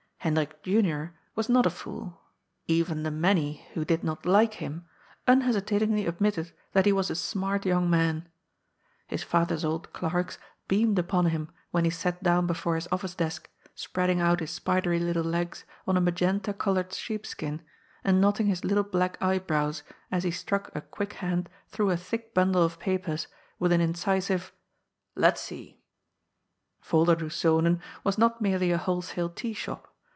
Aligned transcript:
Hendrik 0.23 0.61
Junior 0.61 1.15
was 1.33 1.49
not 1.49 1.65
a 1.65 1.71
fool. 1.71 2.21
Even 2.67 3.01
the 3.01 3.09
many 3.09 3.65
who 3.73 3.83
did 3.83 4.03
not 4.03 4.23
like 4.23 4.53
him 4.53 4.85
unhesitatingly 5.27 6.05
admitted 6.05 6.51
that 6.73 6.85
he 6.85 6.93
was 6.93 7.09
a 7.09 7.15
smart 7.15 7.65
young 7.65 7.89
man. 7.89 8.29
His 9.07 9.23
father's 9.23 9.65
old 9.65 9.91
clerks 9.93 10.37
beamed 10.67 10.99
upon 10.99 11.25
him, 11.25 11.49
when 11.71 11.85
he 11.85 11.89
sat 11.89 12.21
down 12.21 12.45
before 12.45 12.75
his 12.75 12.87
office 12.91 13.15
desk, 13.15 13.49
spreading 13.73 14.21
out 14.21 14.41
his 14.41 14.51
spidery 14.51 14.99
little 14.99 15.23
legs 15.23 15.65
on 15.87 15.97
a 15.97 15.99
magenta 15.99 16.53
coloured 16.53 16.93
sheepskin, 16.93 17.59
and 18.03 18.21
knotting 18.21 18.45
his 18.45 18.63
little 18.63 18.83
black 18.83 19.19
eyebrows, 19.23 19.81
as 20.11 20.23
he 20.23 20.29
struck 20.29 20.69
a 20.75 20.81
quick 20.81 21.13
hand 21.13 21.49
through 21.69 21.89
a 21.89 21.97
thick 21.97 22.31
bundle 22.35 22.61
of 22.61 22.77
papers, 22.77 23.25
with 23.57 23.71
an 23.71 23.81
incisive" 23.81 24.51
Let's 25.15 25.41
see." 25.41 25.81
Volderdoes 26.83 27.33
Zonen" 27.33 27.81
was 28.03 28.19
not 28.19 28.39
merely 28.39 28.69
a 28.69 28.77
wholesale 28.77 29.29
tea 29.31 29.53
shop. 29.53 29.87